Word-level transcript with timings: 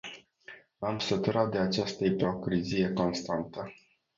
M-am 0.77 0.99
săturat 0.99 1.51
de 1.51 1.57
această 1.57 2.05
ipocrizie 2.05 2.93
constantă. 2.93 3.73